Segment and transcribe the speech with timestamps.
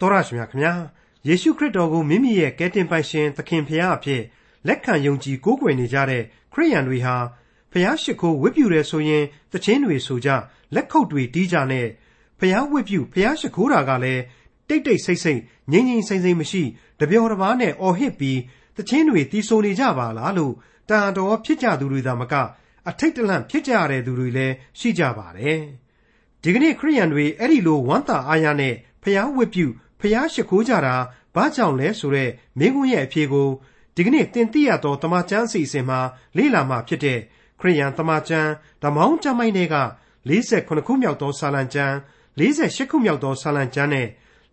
[0.00, 0.74] တော်ရရှိမြခင်ဗျာ
[1.28, 4.22] ယေရှုခရစ်တော်ကိုမိမိရဲ့ကယ်တင်ပိုင်ရှင်သခင်ဖရာအဖြစ်
[4.66, 7.16] လက်ခံယုံကြည်ကိုးကွယ်နေကြတဲ့ခရိယန်တွေဟာ
[7.72, 10.28] ဖရာရှိခိုးဝတ်ပြုတယ်ဆိုရင်တခြင်းတွေဆိုကြ
[10.74, 11.86] လက်ခုပ်တွေတီးကြနဲ့
[12.38, 14.22] ဖရာဝတ်ပြုဖရာရှိခိုးတာကလည်း
[14.68, 15.40] တိတ်တိတ်ဆိတ်ဆိတ်
[15.72, 16.62] ငြိမ်ငြိမ်ဆိုင်ဆိုင်မရှိ
[17.00, 18.38] တပျော်တပါးနဲ့အော်ဟစ်ပြီး
[18.76, 20.54] တခြင်းတွေတီးဆိုနေကြပါလားလို့
[20.88, 22.34] တန်တော်ဖြစ်ကြသူတွေသာမက
[22.88, 25.60] အထိတ်တလန့်ဖြစ်ကြရတဲ့သူတွေလည်းရှိကြပါတယ်
[26.42, 29.66] ဒီကနေ့ခရိယန်တွေအဲ့ဒီလိုဝမ်းသာအားရနဲ့ဖျားဝတ်ပြု
[30.00, 30.96] ဖျားရှိခိုးကြတာ
[31.34, 33.48] ဘာကြောင့်လဲဆိုတော့မင်းကွန်းရဲ့အဖြေကို
[33.96, 36.00] ဒီကနေ့တင်ပြရတော့တမချန်းအစီအစဉ်မှာ
[36.36, 37.18] လေ့လာမှာဖြစ်တဲ့
[37.60, 38.50] ခရိယန်တမချန်း
[38.82, 39.76] ဓမောင်းကျမ်းမိုင်းတွေက
[40.28, 41.94] 48ခုမြောက်သောဆာလံကျမ်း
[42.38, 44.08] 48ခုမြောက်သောဆာလံကျမ်းနဲ့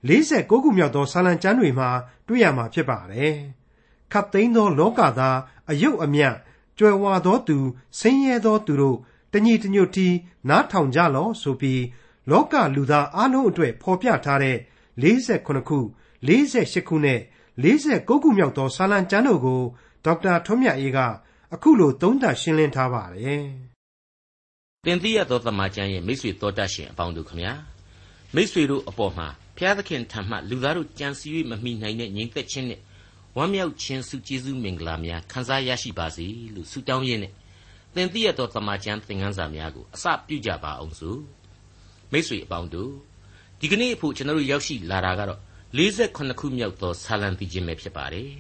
[0.08, 1.90] 49ခုမြောက်သောဆာလံကျမ်းတွေမှာ
[2.28, 3.36] တွေ့ရမှာဖြစ်ပါတယ်။
[4.12, 5.38] ခတ်သိမ်းသောလောကသား
[5.70, 6.36] အယုတ်အမြတ်
[6.78, 7.58] ကြွယ်ဝသောသူ
[8.00, 8.98] ဆင်းရဲသောသူတို့
[9.34, 10.08] တညီတညွတ်တီ
[10.50, 11.84] နားထောင်ကြလော့ဆိုပြီး
[12.30, 14.58] လောကလူသားအလုံးအတွက်ဖော်ပြထားတဲ့
[15.02, 15.80] 48ခု
[16.28, 17.20] 48ခုနဲ့
[17.64, 19.62] 49ခုမြောက်သောစာလံကျမ်းတို့ကို
[20.06, 21.00] ဒေါက်တာထွန်းမြတ်အေးက
[21.54, 23.44] အခုလိုသုံးသပ်ရှင်းလင်းထားပါတယ်။
[24.86, 27.54] တင်သိရသောသမာကျမ်းရဲ့မိတ်ဆွေတော်တတ်ရှင်အပေါင်းတို့ခမညာ
[28.36, 32.82] မိတ်ဆွေတို့အပေါ်မှာဘုရားသခင်ထံမှလူသားတို့ကြံစည်၍မမိနိုင်တဲ့ညီသက်ချင်းနဲ့
[33.38, 37.34] ဝမ်းမြောက်ခြင်းစုကျေးဇူးမင်္ဂလာများခံစားရရှိပါစေလို့ဆုတောင်းရင်းနဲ့
[37.96, 41.20] သင်သိရသောသမာကျမ်းသင်ခန်းစာများကိုအစပြုကြပါအောင်စို့
[42.12, 42.92] မိတ်ဆွေအပေါင်းတို့
[43.62, 45.40] ဒီကနေ့အဖို့ကျွန်တော်တို့ရောက်ရှိလာတာကတော့
[45.78, 48.32] 48ခုမြောက်သောဆာလံတီချင်းပဲဖြစ်ပါတယ်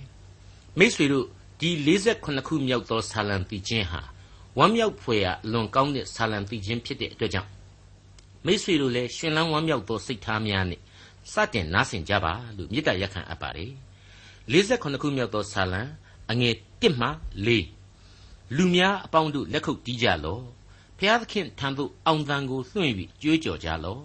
[0.77, 1.25] မိတ်ဆွေတို့
[1.59, 4.01] ဒီ48ခုမြောက်သောဆာလံတီချင်းဟာ
[4.57, 7.49] ဝမ်းမြောက်ဖွယ်ရာလွန်ကောင်းတဲ့ဆာလံတီချင်းဖြစ်တဲ့အတွက်ကြောင့်
[8.45, 10.81] မိတ်ဆွေတို့လည်းရှင်လန်းဝမ်းမြောက်သောစိတ်ထားများနဲ့
[11.33, 13.71] စတင်နားဆင်ကြပါလို့မေတ္တာရက်ခံအပ်ပါတယ်
[14.51, 15.81] 48ခုမြောက်သောဆာလံ
[16.31, 17.09] အငယ်1မှ
[17.45, 20.43] 4လူများအပေါင်းတို့လက်ခုပ်တီးကြလော့
[20.99, 24.01] ဖျားသခင်ထံသို့အောင်သံကိုလွှင့်၍ကြွေးကြော်ကြလော့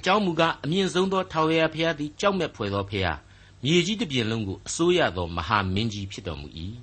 [0.00, 3.18] အကြောင်းမူကားအမြင့်ဆုံးသောထာဝရဘုရားသည်ကြောက်မဲ့ဖွယ်သောဘုရား
[3.64, 6.48] မြေကြီးတစ်ပြင်လုံးကိုအစိုးရသောမဟာမင်းကြီးဖြစ်တော်မူ၏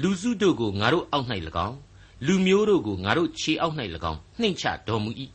[0.00, 1.26] လူစုတို့ကိုငါတို့အောက်၌၎
[1.68, 1.76] င်း
[2.26, 3.74] လူမျိုးတို့ကိုငါတို့ခြေအောက်၌၎
[4.10, 5.10] င်းနှိမ့်ချတော်မူ၏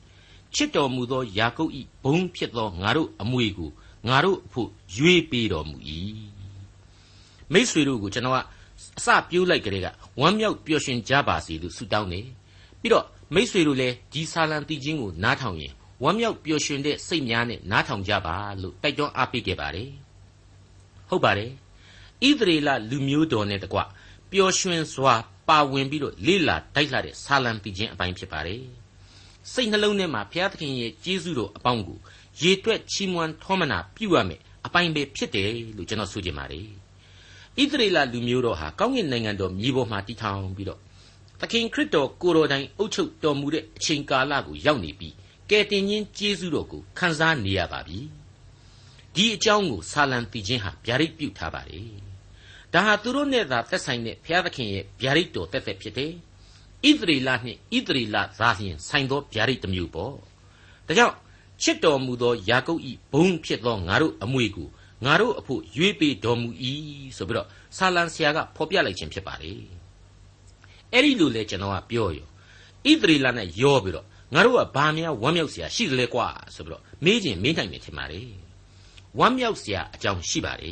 [0.56, 1.72] ချစ်တော်မူသောယာကုပ်၏
[2.04, 3.70] ဘုံဖြစ်သောငါတို့အမွေကို
[4.08, 5.78] ငါတို့အဖို့ရွေးပေးတော်မူ၏
[7.52, 8.40] မိษွေတို့ကိုကျွန်တော်က
[8.98, 9.88] အစပြိုးလိုက်ကြတဲ့က
[10.20, 12.20] ဝမ်းမြောက်ပျော်ရွှင်ကြပါစေလို့ဆုတောင်းနေ
[12.80, 15.74] ပြီးတော့မိษွေတို့လည်းဒီဆာလံတီချင်းကိုနားထောင်ရင်
[16.04, 19.90] ဝမ်းမြောက်ပျော်ရွှင်တဲ့စိတ်များနဲ့နားထောင်ကြပါလို့တိုက်တွန်းအားပေးခဲ့ပါတယ်
[21.10, 21.52] ဟုတ်ပါတယ်
[22.28, 23.80] ဣသရေလလူမျိုးတော်နဲ့တကွ
[24.32, 25.14] ပျော်ရွှင်စွာ
[25.50, 28.62] ပါဝင်ပြီးတော့လေ့လာတိုက်လာတဲ့ဆာလံတီချင်းအပိုင်းဖြစ်ပါတယ်
[29.52, 32.00] စိတ်နှလုံးထဲမှာဘုရားသခင်ရဲ့ကျေးဇူးတော်အပေါင်းကို
[32.42, 36.68] ရေတွက်ချီးမွမ်းထောမနာပြုရမယ်အပိုင်းပဲဖြစ်တယ်လို့ကျွန်တော်ဆိုချင်ပါတယ်
[37.60, 40.80] ဣသရေလလူမျိုးတော်ဟာကောင်းကင်နိုင်ငံတော်မြေပေါ်မှာတည်ထောင်ပြီးတော့
[41.42, 45.14] သခင်ခရစ်တော်ကိုတော်တိုင်အုပ်ချုပ်တော်မူတဲ့အချိန်ကာလကိုရောက်နေပြီး
[45.50, 48.00] ကယ်တင်ရှင်ကျေးဇူးတော်ကိုခံစားနေရပါပြီ
[49.16, 51.90] ဒီအကြောင်းကိုဆာလံတီချင်းဟာဗျာဒိတ်ပြုထားပါတယ်
[52.74, 56.12] ဒါဟာသူတို့နဲ့သာသက်ဆိုင်တဲ့ဘုရားသခင်ရဲ့ဗျာဒိတ်တော်တက်တက်ဖြစ်တယ်
[56.90, 60.14] ဣသရေလနှင့်ဣသရေလသားလျင်ဆိုင်သောဗျာဒိတ်တစ်မျိုးပေါ့
[60.88, 61.16] ဒါကြောင့်
[61.62, 64.68] ချစ်တော်မူသောယာကုပ်ဤဘုံဖြစ်သောငါတို့အမွေကို
[65.06, 66.50] ငါတို့အဖို့ရွေးပေးတော်မူ၏
[67.18, 67.48] ဆိုပြီးတော့
[67.78, 69.52] ဆာလံဆရာကဖော်ပြလိုက်ခြင်းဖြစ်ပါလေ
[70.92, 72.28] အဲ့ဒီလိုလေကျွန်တော်ကပြောရော
[72.90, 78.22] ဣသရေလနဲ့ရောပြီးတော့ ငါတို့ကဘာများဝမ်းမြောက်စရာရှိသလဲကွာဆိုပြီးတော့မေးခြင်းမေးနိုင်မယ်ထင်ပါလေ
[79.20, 80.72] ဝမ်းမြောက်စရာအကြောင်းရှိပါလေ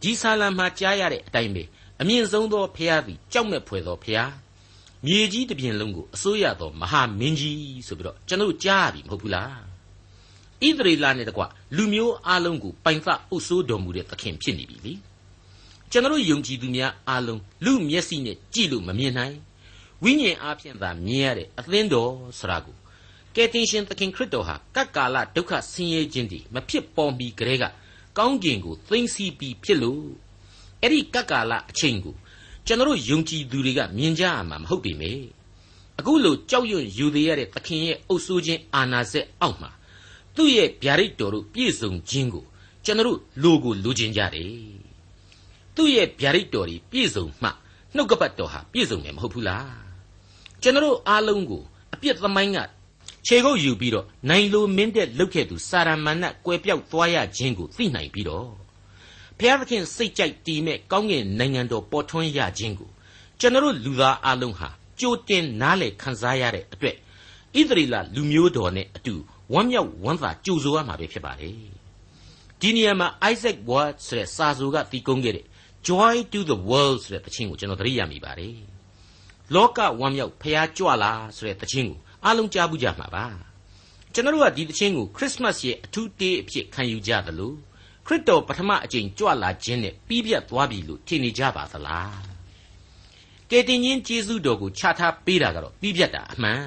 [0.00, 1.62] ဒီဆာလံမှာကြားရတဲ့အတိုင်းပဲ
[2.00, 4.30] အမြင့်ဆုံးသောဖျားသည်ကြောက်မဲ့ဖွယ်သောဖျား
[5.06, 9.60] မြေကြီးတစ်ပြင်လုံးကိုအစိုးရသောမဟာမင်းကြီးဆိုပြီးတော့ကျွန်တော်ကြားရပြီမဟုတ်ဘူးလား
[10.66, 11.42] ဣသရေလနဲ့တကွ
[11.76, 14.92] လူမျိုးအလုံးကိုပိုင်သအုပ်စိုးတော်မူတဲ့သခင်ဖြစ်နေပြီလေ
[15.90, 19.36] ကျွန်တော်ယုံကြည်သူများအလုံးလူမျက်စိနဲ့ကြည့်လို့မမြင်နိုင်
[20.02, 22.76] ဝိညာဉ်အားဖြင့်သာမြင်ရတဲ့အသင်းတော်ဆိုတာကို
[23.34, 27.64] ကယ်တင်ရှင်သခင်ခရစ်တော်ဟာကပ်ကာလဒုက္ခဆင်းရဲခြင်းတွေမဖြစ်ပေါ်မီကတည်းက
[28.18, 30.04] ကောင်းကင်ကိုသိမ့်စီပြီးဖြစ်လို့
[30.82, 32.14] အဲ့ဒီကပ်ကာလအချိန်ကို
[32.66, 35.12] ကျွန်တော်ယုံကြည်သူတွေကမြင်ကြရမှာမဟုတ်ပေမေ
[35.98, 39.70] အခုလိုကြောက်ရွံ့ယူသေးရတဲ့သခင်ရဲ့အုပ်စိုးခြင်းအာဏာစက်အောက်မှာ
[40.36, 42.44] သူ့ရဲ့ဗျာဒိတ်တော်တို့ပြည့်စုံခြင်းကို
[42.84, 43.06] ကျွန်တော်
[43.42, 44.52] လိုကိုလိုချင်ကြတယ်
[45.74, 47.48] သူ့ရဲ့ဗျာဒိတ်တော်တွေပြည့်စုံမှ
[47.94, 49.85] နှုတ်ကပတ်တော်ဟာပြည့်စုံမယ်မဟုတ်ဘူးလား
[50.62, 51.62] ကျွန်တော်အားလုံးကို
[51.94, 52.58] အပြစ်သမိုင်းက
[53.26, 58.48] ခြေကုပ်ယူပြီးတော့နိုင်လိုမင်းတဲ့လုတ်ခဲ့သူစာရမဏတ်ကွယ်ပြောက်သွားရခြင်းကိုသိနိုင်ပြီးတော့
[59.38, 62.90] ဘုရားသခင်စိတ်ကြိုက်တည်မဲ့ကောင်းကင်နိုင်ငံတော်ပေါ်ထွန်းရခြင်းကို
[63.40, 64.68] ကျွန်တော်လူသားအလုံးဟာ
[65.00, 66.96] ကြိုတင်နားလေခံစားရတဲ့အတွက်
[67.58, 69.14] ဣသရေလလူမျိုးတော်နဲ့အတူ
[69.52, 71.50] ဝမ်းမြောက်ဝမ်းသာကြိုဆိုရမှာပဲဖြစ်ပါလေ
[72.60, 75.44] ဒီနေရာမှာ Isaac Watts ဆိုတဲ့စာဆိုကတည်ကုန်းခဲ့တဲ့
[75.88, 78.75] Joy to the World ဆိုတဲ့သချင်းကိုကျွန်တော်သတိရမိပါတယ်
[79.54, 83.26] လောကဝမ်းမြောက်ဖျားကြွလာဆိုတဲ့သချင်းကိုအားလုံးကြားဘူးကြမှာပါ
[84.12, 87.52] ကျွန်တော်တို့ကဒီသချင်းကိုခရစ်မတ်ရဲ့အထူးတေးအဖြစ်ခံယူကြသလို
[88.06, 92.20] ခရစ်တော်ပထမအကြိမ်ကြွလာခြင်းနဲ့ပြီးပြတ်သွားပြီလို့ထင်နေကြပါသလား
[93.50, 96.62] ကယ်တင်ရှင်ယေရှုတော်ကိုခြားထားပေးတာကတော့ပြီးပြတ်တာအမှန်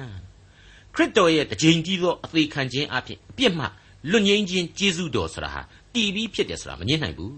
[0.94, 3.66] ခရစ်တော်ရဲ့တကြိမ်ကြီးသောအသေးခံခြင်းအဖြစ်အပြစ်မှ
[4.10, 5.60] လွတ်ငင်းခြင်းယေရှုတော်ဆိုတာဟာ
[5.94, 7.34] တည်ပြီးဖြစ်တယ်ဆိုတာမငြင်းနိုင်ဘူး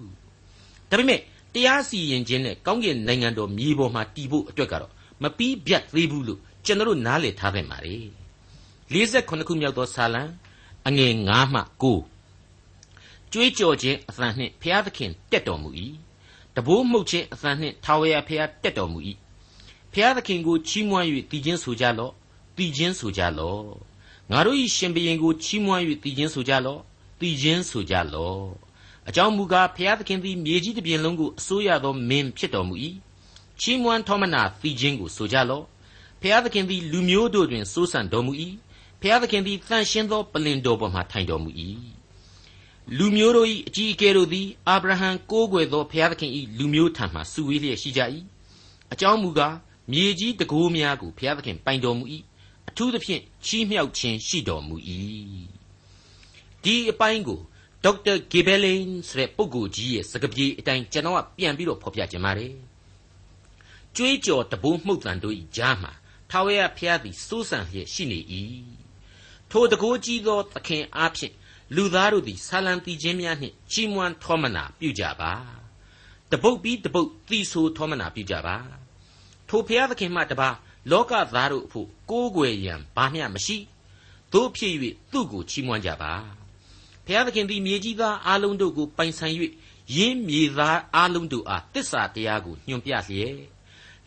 [0.91, 1.21] ဒါပေမဲ့
[1.55, 4.93] တရားစီရင်ခြင်းနဲ့ကောင်းကင်နိုင်ငံတော်မြေပေါ်မှာတည်ဖို့အတွက်ကတော့
[5.23, 7.97] မပြီးပြတ်သေးဘူးလို့ကျွန်တော်တို့နားလည်ထားခဲ့ပါလေ
[8.93, 10.23] 48ခုမြောက်သောစာလံ
[10.87, 11.61] အငယ်9မှ
[12.33, 15.71] 9ကြွေးကြော်ခြင်းအသံနှင့်ဘုရားသခင်တက်တော်မူ၏
[16.57, 18.99] တဘိုးမှုတ်ခြင်းအသံနှင့်ထာဝရဘုရားတက်တော်မူ၏
[19.93, 22.13] ဘုရားသခင်ကိုချီးမွမ်း၍တည်ခြင်းဆိုကြလော့
[22.57, 23.65] တည်ခြင်းဆိုကြလော့
[24.31, 26.81] ငါတို့၏ရှင်ဘုရင်ကိုချီးမွမ်း၍တည်ခြင်းဆိုကြလော့
[27.21, 28.45] တည်ခြင်းဆိုကြလော့
[29.09, 32.75] အကြောင်းမူကားဘုရားသခင်သည်မြေကြီးတစ်ပြင်လုံးကိုအစိုးရသောမင်းဖြစ်တော်မူ၏
[33.63, 35.65] ချီးမွမ်းထောမနာတည်ခြင်းကိုဆိုကြလော့
[36.21, 38.33] ဘုရားသခင်သည်လူမျိုးတို့တွင်စိုးစံတော်မူ၏
[39.01, 41.51] ဘုရားသခင်သည်တန်ရှင်းသောပလင်တော်ပေါ်မှထိုင်တော်မူ၏
[42.97, 48.01] လူမျိုးတို့၏အကြီးအကဲတို့သည်အာဗြဟံကိုးကွယ်သောဘုရားသခင်၏လူမျိုးထံမှစုဝေးလျက်ရှိကြ၏
[48.93, 49.57] အကြောင်းမူကား
[49.93, 52.05] မြေကြီးတကိုးများကိုဘုရားသခင်ပိုင်တော်မူ၏
[52.69, 54.77] အထူးသဖြင့်ချီးမြှောက်ခြင်းရှိတော်မူ၏
[56.65, 57.41] ဒီအပိုင်းကို
[57.85, 62.72] ဒေါက်တာဂေဘယ်လင်ဆိုတဲ့ပုဂ္ဂိုလ်ကြီးရဲ့စကားပြေအတိုင်းကျွန်တော်ကပြန်ပြီးတော့ဖော်ပြခြင်းပါတယ်
[63.97, 65.93] ကြွေးကြော်တဘိုးမှုတ်တန်တို့၏ကြားမှာ
[66.31, 68.21] ထာဝရဘုရားသည်စိုးစံလျက်ရှိနေ၏
[69.51, 71.35] ထိုတကိုးကြီးသောသခင်အားဖြင့်
[71.77, 75.33] လူသားတို့သည်ဆာလံတီခြင်းများနှင့်ချီးမွမ်းထောမနာပြုကြပါ
[76.31, 78.57] တပုတ်ပြီးတပုတ်သီဆိုထောမနာပြုကြပါ
[79.49, 80.49] ထိုဘုရားသခင်မှတပါ
[80.91, 83.57] လောကသားတို့အဖို့ကိုးကွယ်ရန်ဘာမျှမရှိ
[84.33, 84.75] တို့ဖြစ်၍
[85.13, 86.13] သူ့ကိုချီးမွမ်းကြပါ
[87.07, 89.35] ဘုရားသခင်သည်မြေကြီးသားအလုံးတို့ကိုပိုင်ဆိုင်၍
[89.97, 93.37] ယင်းမြေသားအလုံးတို့အားတစ္ဆာတရားကိုညွှန်ပြလျက်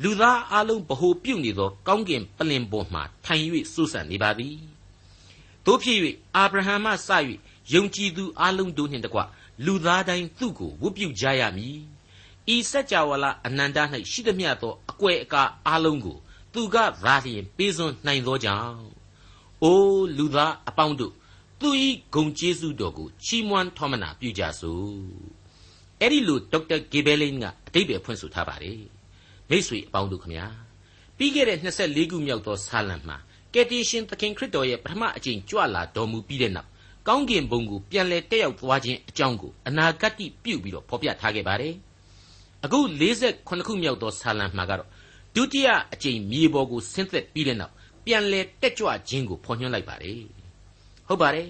[0.03, 3.43] လူသားအလုံးဗဟုပြုနေသော ကောင်းကင်ပလင်ပေါ်မှထိုင်၍
[3.73, 4.55] စူးစံနေပါသည်
[5.65, 5.97] တို့ဖြစ်၍
[6.35, 7.09] အာဗြဟံမှစ၍
[7.73, 9.19] ယုံကြည်သူအလုံးတို့နှင့်တကွ
[9.65, 11.77] လူသားတိုင်းသူ့ကိုဝတ်ပြုကြရမည်
[12.55, 13.77] ဤစัจ java လအနန္တ၌
[14.11, 16.17] ရှိသမျှသောအကွယ်အကာအလုံးကို
[16.53, 18.85] သူကသာလျင်ပေးစွန်းနိုင်သောကြောင့်
[19.63, 21.13] အိုးလူသားအပေါင်းတို့
[21.59, 24.95] သူဤဂုံကျေးဇူးတော်ကိုချီးမွမ်းထောမနာပြုကြစို့
[26.01, 28.94] အဲ့ဒီလိုဒေါက်တာဂေဘယ်လင်းကအတိတ်ပဲဖွင့်ဆိုထားပါတယ်
[29.49, 30.45] မိတ်ဆွေအပေါင်းတို့ခမညာ
[31.17, 33.17] ပြီးခဲ့တဲ့24ခုမြောက်သောဆာလံမှာ
[33.53, 36.69] ကယ်တင်ရှင်သခင်ခရစ်တော်ရဲ့ပထမအကြိမ်ကြွလာတော်မူပြီးတဲ့နောက်
[37.07, 41.75] ကောင်းကင်ဘုံကိုပြန်လဲတက်ရောက်သွားခြင်းအကြောင်းကိုအနာဂတ်ပြုပြီးတော့ဖော်ပြထားခဲ့ပါတယ်
[42.63, 44.89] အခု48ခုမြောက်သောဆာလံမှာကတော့
[45.35, 47.73] ဒုတိယအကြိမ်မြေပေါ်ကိုဆင်းသက်ပြီးတဲ့နောက်
[48.05, 50.21] ပြန်လဲတက်ကြွခြင်းကိုဖော်ညွှန်းလိုက်ပါတယ်
[51.07, 51.49] ဟုတ်ပါတယ်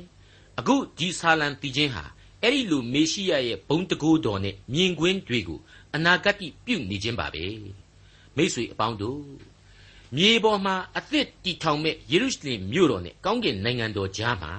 [0.60, 2.04] အခုဒီဆာလံတည်ခြင်းဟာ
[2.42, 5.60] အဲ့ဒီလိုမေရှိယရဲ့ဘုံတကိုးတော်နဲ့မြင်ကွင်းတွေကို
[5.96, 7.46] အနာဂတ်ပြုနေခြင်းပါပဲ
[8.38, 9.22] မိษွေအပေါင်းတို့
[10.18, 14.54] မြေပေါ်မှာအသစ်တည်ထောင်မဲ့ယေရုရှလင်မြို့တော်နဲ့ကောင်းကင်နိုင်ငံတော်ကြားမှာ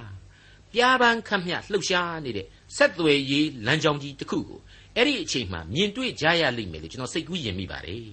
[0.72, 2.46] ပြားပန်းခတ်မြလှုပ်ရှားနေတဲ့
[2.76, 4.60] ဆက်သွယ်ရေးလမ်းကြောင်းကြီးတစ်ခုကို
[4.96, 8.04] အဲ့ဒီအချိန်မှာမြင်တွေ့ကြရလိမ့်မယ်လို့ကျွန်တော်စိတ်ကူးယဉ်မိပါတယ်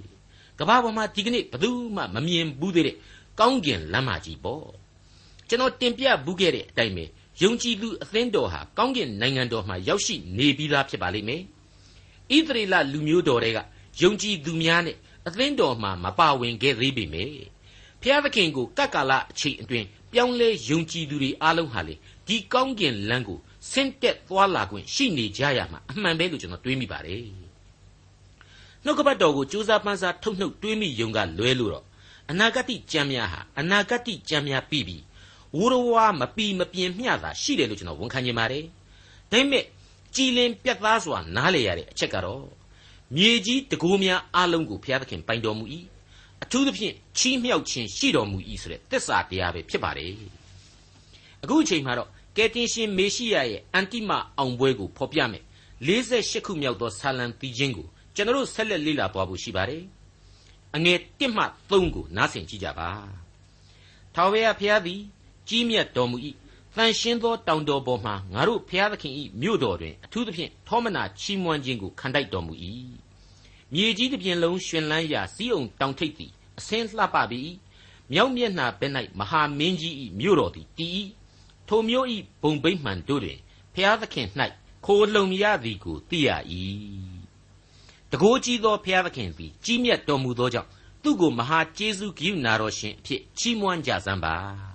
[0.60, 2.96] ကမ္ဘာပေါ်မှာဒီကနေ့ဘယ်သူမှမမြင်ဘူးသေးတဲ့
[3.40, 4.66] ကောင်းကင်လမ်းမကြီးပေါ့
[5.50, 7.06] ကျွန်တော်တင်ပြဘူးခဲ့တဲ့အတိုင်းပဲ
[7.42, 11.42] ယုံကြည်သူအသင်းတော်ဟာကောင်းကင်နိုင်ငံတော်မှာရောက်ရှိနေပြီးသားဖြစ်ပါလိမ့်မယ်
[12.36, 13.60] ဣသရေလလူမျိုးတော်တွေက
[14.02, 14.96] ယုံကြည်သူများနဲ့
[15.28, 17.38] အသင်းတော်မှာမပါဝင်ခဲ့သေးပေမယ့်
[18.02, 21.96] ဖျားသခင်ကိုကတ်ကာလအချိန်အတွင်းပြောင်းလဲယုံကြည်သူတွေအားလုံးဟာလေ
[22.28, 23.40] ဒီကောင်းကင်လမ်းကို
[23.72, 27.24] ဆင့်တက်သွားလာခွင့်ရှိနေကြရမှာအမှန်ပဲလို့ကျွန်တော်တွေးမိပါတယ်
[28.84, 31.86] နှုတ်ကပတ်တော်ကိုစူးစမ်းပန်းစားထုတ်နှုတ်တွေးမိယုံကလွဲလို့တော့
[32.32, 35.04] အနာဂတ်ကြံများဟာအနာဂတ်ကြံများပြီးပြီး
[35.58, 38.64] ဝရဝါမပီမပြင်းမျှတာရှိတယ်လို့ကျွန်တော်ဝန်ခံနေပါတယ်
[39.32, 39.64] ဒါပေမဲ့
[40.16, 42.44] ကြည်လင်ပြတ်သားစွာနားလေရတဲ့အချက်ကတော့
[43.16, 45.66] မြေကြီးတကူများအလုံးကိုဘုရားသခင်ပိုင်တော်မူ၏
[46.44, 50.14] အထူးသဖြင့်ချီးမြှောက်ခြင်းရှိတော်မူ၏ဆိုတဲ့သစ္စာတရားပဲဖြစ်ပါတယ်
[51.44, 55.44] အခုအချိန်မှာတော့ကယ်တင်ရှင်မေရှိယရဲ့အန်တိမအောင်ပွဲကိုဖော်ပြမယ်
[55.88, 59.84] 48ခုမြောက်သောဆာလံတီးခြင်းကိုကျွန်တော်ဆက်လက်လေ့လာသွားဖို့ရှိပါတယ်
[60.76, 62.90] အငယ်1မှ3ကိုနားဆင်ကြည့်ကြပါ
[64.16, 65.02] ထာဝရဘုရားသည်
[65.50, 66.18] ကြီးမြတ်တော်မူ၏
[66.78, 72.54] တန်ရှင်းသောတောင်တော်ပေါ်မှာငါတို့ဘုရားသခင်၏မြို့တော်တွင်အထူးသဖြင့်ထောမနာချီးမွမ်းခြင်းကိုခံတိုက်တော်မူ၏
[73.74, 77.42] မြေကြီးတစ်ပြင်လုံးရှင်လန်းရာစီးအောင်တောင်ထိပ်သည်အစင်းလှပပြီ
[78.12, 80.92] မြောက်မျက်နှာဘက်၌မဟာမင်းကြီး၏မြို့တော်သည်တည်၏
[81.68, 82.08] ထိုမြို့၏
[82.42, 83.40] ဘုံဗိမှန်တို့တွင်
[83.74, 84.28] ဘုရားသခင်၌
[84.86, 86.30] ခိုလုံရသည်ကိုသိရ၏
[88.12, 90.70] တကိုးကြီးသောဘုရားသခင်သည်ကြီးမြတ်တော်မူသောကြောင့်
[91.04, 94.73] သူ့ကိုမဟာကျေးဇူးဂိယူနာတော်ရှင်အဖြစ်ချီးမွမ်းကြစမ်းပါ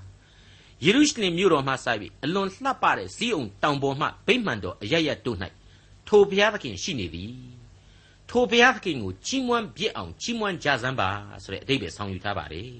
[0.84, 1.86] ယေရုရှလင်မြို့တော်မှစ၍
[2.24, 5.38] အလွန်လှပတဲ့ဇီးအောင်တောင်ပေါ်မှဗိမှန်တော်အရရတို့၌
[6.08, 7.32] ထိုဘုရားသခင်ရှိနေသည်
[8.30, 11.08] ထိုဘုရားသခင်ကိုချီးမွမ်းပြစ်အောင်ချီးမွမ်းကြစမ်းပါ
[11.42, 12.72] ဆိုတဲ့အဓိပ္ပာယ်ဆောင်ယူထားပါတယ်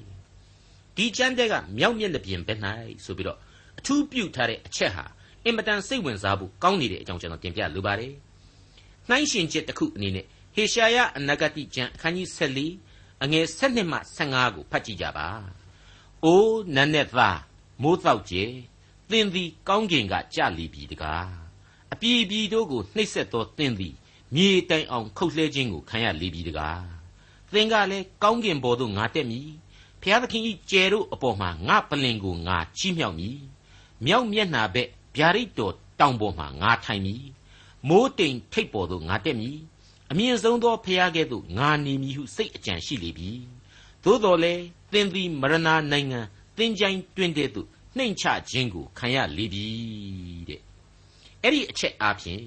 [0.97, 2.61] ဒီကျမ်းတဲ့ကမြောက်မျက်နှာပြင်ဘက်၌
[3.05, 3.39] ဆိုပြီးတော့
[3.79, 5.05] အထူးပြုထားတဲ့အချက်ဟာ
[5.45, 8.13] အင်မတန်စိတ်ဝင်စားဖို့ကောင်းနေတဲ့အကြောင်းကျွန်တော်တင်ပြလိုပါတယ်။
[9.09, 15.27] နှိုင်းရှင်ချက်တစ်ခုအနေနဲ့ဟေရှာယအနာဂတိကျမ်းအခန်းကြီး14အငယ်7မှ15ကိုဖတ်ကြည့်ကြပါ။
[16.25, 17.39] အိုးနန်းနဲ့သား
[17.83, 18.45] မိုးတော့ကျဲ
[19.11, 21.27] သင်သည် ကောင်းကင်ကကြလီပြီတကား။
[21.93, 23.95] အပြည်ပြည်တို့ကိုနှိပ်စက်သောသင်သည်
[24.35, 26.81] မြေတိုင်အောင်ခုတ်လှဲခြင်းကိုခံရလေပြီတကား။
[27.53, 29.49] သင်ကလည်းကောင်းကင်ဘော်သို့ငါတက်မည်။
[30.03, 33.37] ဖျားသခင်ဤကျဲတို့အပေါ်မှာငါပလင်ကိုငါချီးမြှောက်မည်။
[34.05, 37.23] မြောက်မျက်နှာဘက်ဗျာဒိတ်တော်တောင်ပေါ်မှာငါထိုင်မည်။
[37.89, 39.57] မိုးတိမ်ထိပ်ပေါ်သို့ငါတက်မည်။
[40.11, 43.31] အမြင့်ဆုံးသောဖျားကဲ့သို့ငါနေမည်ဟုစိတ်အကြံရှိလေပြီ။
[44.05, 46.21] သို့တော်လည်းသင်သည်မရဏနိုင်ငံ
[46.59, 49.67] သင်ကြိုင်တွင်တဲ့သို့နှိမ်ချခြင်းကိုခံရလေပြီ
[50.49, 50.61] တဲ့။
[51.43, 52.43] အဲ့ဒီအချက်အားဖြင့်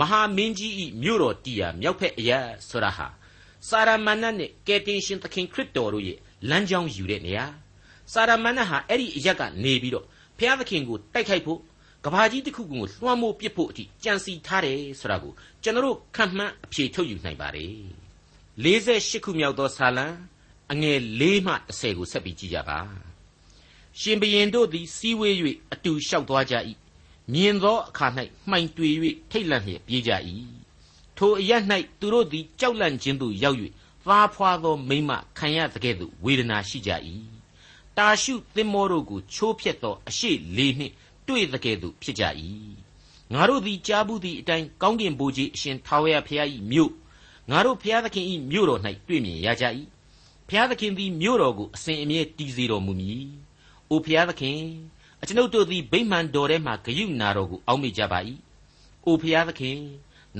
[0.00, 2.38] မဟာမင်းကြီးဤမြို့တော်တီယာမြောက်ဖက်အရာ
[2.68, 3.06] ဆိုတာဟာ
[3.68, 6.18] စာရမဏတ်နဲ့ကယ်တင်ရှင်သခင်ခရစ်တော်တို့ရဲ့
[6.50, 7.46] လမ်းကြောင်းယူတဲ့နေရာ
[8.12, 10.06] စာရမဏတ်ဟာအဲ့ဒီအရက်ကနေပြီးတော့
[10.38, 11.60] ဘုရားသခင်ကိုတိုက်ခိုက်ဖို့
[12.04, 17.74] ကဘာကြီးတစ်ခုကိုလွှမ်းမိုးပစ်ဖို့အထိကြံစီထားတယ်ဆိုတာကိုကျွန်တော်တို့ခံမှန်းအဖြေထုတ်ယူနိုင်ပါတယ်
[18.64, 20.06] 48ခုမြောက်သောဆာလံ
[20.72, 22.78] အငယ်၄မှ10ကိုဆက်ပြီးကြည့်ကြပါ
[24.00, 25.34] ရှင်ဘရင်တို့သည်စီးဝေး၍
[25.72, 26.54] အတူလျှောက်သွားကြ၏
[27.32, 28.06] မြင်သောအခါ၌
[28.50, 28.90] မှိုင်တွေ၍
[29.30, 30.12] ထိတ်လန့်လျက်ပြေးကြ၏
[31.16, 31.52] ထိုအရ၌
[32.00, 33.58] သူတို့သည်ကြောက်လန့်ခြင်းသို့ရောက်၍
[34.06, 36.90] သားဖွာသောမိမခံရတဲ့ကဲ့သို့ဝေဒနာရှိကြ၏
[37.96, 40.94] တာရှုသင်္ဘောတို့ကိုချိုးဖျက်သောအရှိလေးနှင့်
[41.28, 42.24] တွေ့တဲ့ကဲ့သို့ဖြစ်ကြ၏
[43.32, 46.92] ငါတို့သည်ကြားဘူးသည့်အတိုင်းကောင်းကင်ဘိုးကြီးအရှင်ထာဝရဘုရား၏မြို့
[47.50, 49.64] ငါတို့ဘုရားသခင်၏မြို့တော်၌တွေ့မြင်ရကြ၏
[50.48, 53.28] ဘုရားသခင်သည်မြို့တော်ကိုအစဉ်အမြဲတည်စေတော်မူမည်။
[53.90, 54.60] အိုဘုရားသခင်
[55.22, 58.18] အကျွန်ုပ်တို့သည်ဗိမာန်တော်ထဲမှဂယုနာတော်ကိုအောက်မေ့ကြပါ၏။
[59.06, 59.78] အိုဘုရားသခင်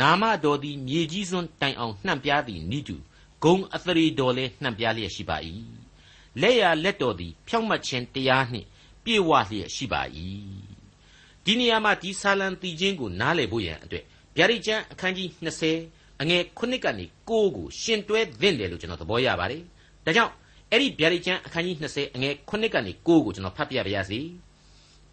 [0.01, 2.97] နာမတော်သည်မြေကြီးစွန်းတိုင်အောင်နှံ့ပြားသည်နိတူ
[3.45, 5.37] ဂုံအသရေတော်လည်းနှံ့ပြားလျက်ရှိပါ၏။
[6.41, 8.67] လက်ရလက်တော်သည်ဖြောင့်မတ်ခြင်းတရားနှင့်
[9.05, 10.03] ပြည့်ဝလျက်ရှိပါ၏
[11.45, 14.05] ဒီနေရာမှာဒီဆာလံတီချင်းကိုနားလည်ဖို့ရန်အတွက်
[14.37, 15.29] ဗျာဒိတ်ကျမ်းအခန်းကြီး
[15.77, 19.63] 20အငယ်9ကနေ9ကိုရှင်တွဲသင့်တယ်လို့ကျွန်တော်သဘောရပါတယ်။
[20.07, 20.33] ဒါကြောင့်
[20.71, 24.21] အဲ့ဒီဗျာဒိတ်ကျမ်းအခန်းကြီး20အငယ်9ကနေ9ကိုကျွန်တော်ဖတ်ပြပါရစေ။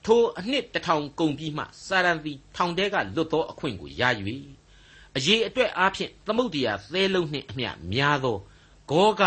[0.05, 4.01] ထိုအနှစ်တစ်ထောင်ကုန်ပြီးမှစာရန်တီထောင်တဲကလွတ်သောအခွင့်ကိုရ၍
[5.15, 8.37] အရေးအတွက်အားဖြင့်သမုတ်တရားသဲလုံးနှင့်အမျှများသော
[8.91, 9.21] ဂောက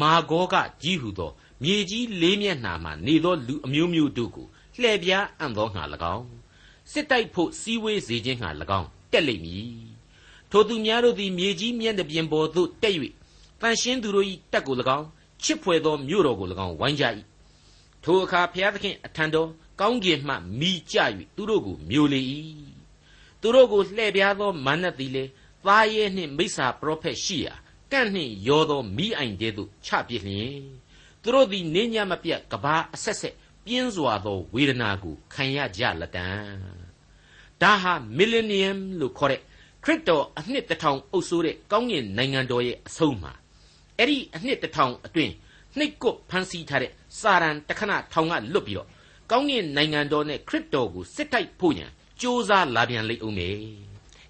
[0.00, 1.30] မာဂောကကြီးဟုသော
[1.62, 4.46] မြေကြီးလေးမျက်နှာမှနေသောလူအမျိုးမျိုးတို့ကို
[4.80, 5.82] လှည့်ပြားအံ့သောငါ၎
[6.14, 6.26] င်း
[6.92, 9.66] စစ်တိုက်ဖို့စီဝေးစေခြင်းငှာ၎င်းတက်လိမ့်မည်
[10.50, 12.94] ထိုသူများတို့သည်မြေကြီးမျက်နှာပြင်ပေါ်သို့တက်၍
[13.60, 15.06] တန်ရှင်းသူတို့၏တက်ကို၎င်း
[15.44, 17.04] ချစ်ဖွယ်သောမြို့တော်ကို၎င်းဝိုင်းကြ၏
[18.04, 19.48] ထိုအခါဘုရားသခင်အထံတော်
[19.80, 20.96] ကောင်းကင်မှမိကြ၍
[21.36, 22.20] သူတို့ကိုမျိုးလေ၏
[23.40, 25.24] သူတို့ကိုလှည့်ပြားသောမာနသည်လေ
[25.66, 27.54] သားရဲနှင့်မိစ္ဆာပရောဖက်ရှိရာ
[27.92, 30.60] ကန့်နှင့်ရောသောမိအိုင်တဲသို့ချပြစ်လျင်
[31.22, 33.34] သူတို့သည်နေညမပြတ်ကဘာအဆက်ဆက်
[33.64, 36.28] ပြင်းစွာသောဝေဒနာကိုခံရကြလက်တံ
[37.62, 39.40] ဒါဟာ millennium လို့ခေါ်တဲ့
[39.84, 43.32] ခရစ်တော်အနှစ်တစ်ထောင်အုပ်စိုးတဲ့ကောင်းကင်နိုင်ငံတော်ရဲ့အဆုံးမှာ
[44.02, 45.32] အဲ့ဒီအနှစ်တစ်ထောင်အတွင်း
[45.78, 48.88] နှိတ်ကွဖန်ဆီးထားတဲ့စာရန်တခဏထောင်ကလွတ်ပြီးတော့
[49.30, 51.90] ကောင်းကင်နိုင်ငံတော်နဲ့ခရစ်တော်ကိုစစ်တိုက်ဖို့ရန်
[52.20, 53.56] ကြိုးစားလာပြန်လိမ့်ဦးမယ်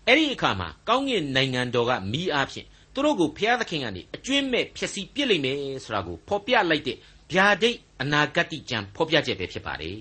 [0.06, 6.96] အဲ့ဒီအခါမှာကောင်းကင်နိုင်ငံတော်ကမိအားဖြင့်သူတို့ကိုဘုရားသခင်ကနေအကျွင့်မဲ့ဖြစ်စီပြစ်လိမ့်မယ်ဆိုတာကိုဖော်ပြလိုက်တဲ့
[7.32, 9.96] ဗျာဒိတ်အနာဂတ်ကျမ်းဖော်ပြချက်ပဲဖြစ်ပါတယ်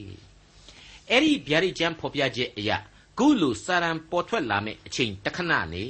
[1.10, 2.78] အဲ့ဒီဗျာဒိတ်ကျမ်းဖော်ပြချက်အရာ
[3.18, 5.84] ခုလိုစာရန်ပေါ်ထွက်လာမယ့်အချိန်တခဏနေ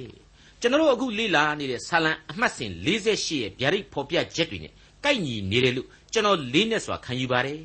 [0.62, 7.60] ကျွန်တော်တို့အခုလေ့လာနေတဲ့ဆာလံအမှတ်စဉ်48ရဲ့ဗျာဒိတ်ဖော်ပြချက်တွေနဲ့ကိုက်ညီနေတယ်လို့ကျွန်တော်လေးနဲ့စွာခံယူပါတယ်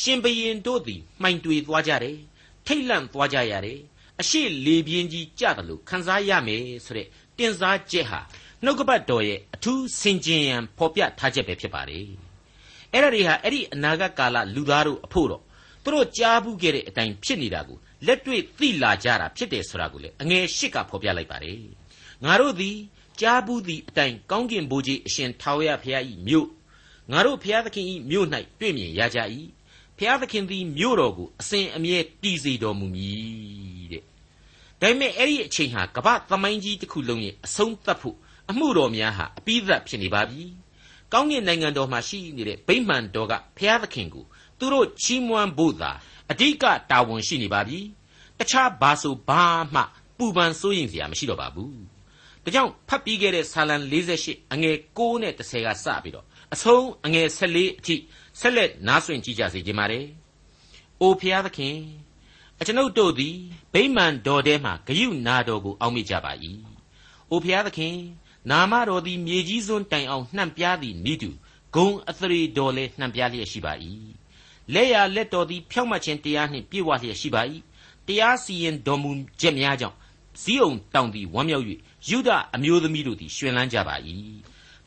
[0.00, 2.16] ရှင်ဘရင်တို့သည်မှိုင်တွေသွားကြတယ်
[2.66, 3.78] ထိတ်လန့်သွားကြရတယ်
[4.20, 8.20] အရှိလေပြင်းကြီးကြတယ်လို့ခံစားရမယ်ဆိုတဲ့တင်စားချက်ဟာ
[8.64, 12.06] နှုတ်ကပတ်တော်ရဲ့အထူးစင်ကြင်ရန်ဖော်ပြထားချက်ပဲဖြစ်ပါတယ်
[12.92, 15.42] အဲ့ဒါတွေဟာအဲ့ဒီအနာဂတ်ကာလလူသားတို့အဖို့တော့
[15.84, 21.58] သူတို့ကြားဘူးခဲ့တဲ့အတိုင်းဖြစ်နေတာကိုလက်တွေ့သိလာကြတာဖြစ်တယ်ဆိုတာကိုလေအငယ်ရှစ်ကဖော်ပြလိုက်ပါတယ်
[22.24, 22.76] ငါတို့သည်
[23.20, 26.48] ကြားဘူးသည့်အတိုင်းကောင်းကင်ဘိုးကြီးအရှင်ထာဝရဘုရား၏မြို့
[27.10, 28.26] ငါတို့ဘုရားသခင်၏မြို့၌
[28.60, 29.18] တွေ့မြင်ရကြ၏
[29.98, 34.02] ဘုရားသခင်သည်မြို့တော်ကိုအစဉ်အမြဲတည်စေတော်မူမည်တဲ့
[34.80, 38.16] ဒါပေမဲ့အဲ့ဒီအချိန်ဟာကမ္ဘာသမိုင်းကြီးတစ်ခုလုံးရဲ့အဆုံးသတ်ဖို့
[38.50, 40.42] အမှုတော်များဟာအပိဓာဖြစ်နေပါပြီ
[41.12, 44.24] ကောင်းကင်နိုင်ငံတော်မှာရှိနေတဲ့ဗိမာန်တော်ကဘုရားသခင်ကို
[44.58, 45.90] သူတို့ချီးမွမ်းဖို့သာ
[46.30, 47.78] အဓိကတာဝန်ရှိနေပါပြီ
[48.38, 49.82] တခြားဘာဆိုဘာမှ
[50.18, 51.93] ပူပန်စိုးရင်စရာမရှိတော့ပါဘူး
[52.44, 53.76] ဒါကြောင့်ဖတ်ပြီးခဲ့တဲ့ဆာလံ
[54.14, 57.96] 48အငယ်6နဲ့10ကစပြီးတော့အဆုံးအငယ်14အထိ
[58.40, 60.06] ဆက်လက်နားဆွင့်ကြည့်ကြစေခြင်းပါတယ်။
[61.00, 61.76] အိုဖျားသခင်
[62.60, 63.36] အကျွန်ုပ်တို့သည်
[63.72, 66.32] ဗိမာန်တော်ထဲမှဂယုနာတော်ကိုအောက်မေ့ကြပါ၏။
[67.30, 67.96] အိုဖျားသခင်
[68.50, 71.30] နာမတော်သည်မြေကြီးစွန်းတိုင်အောင်နှံ့ပြားသည်နိတူ
[71.74, 73.72] ဂုံအသရေတော်လည်းနှံ့ပြားလျက်ရှိပါ၏
[74.74, 77.42] လက်ရလက်တော်သည်ဖြောင့်မတ်ခြင်းတရားနှင့်ပြည့်ဝလျက်ရှိပါ၏
[78.06, 79.10] တရားစီရင်တော်မူ
[79.40, 79.96] ချက်များကြောင့်
[80.42, 81.66] ဇီးအောင်တောင်သည်ဝမ်းမြောက်၍
[82.08, 83.96] ယူဒအမျိုးသမီးတို့သည်ရှင်လန်းကြပါ၏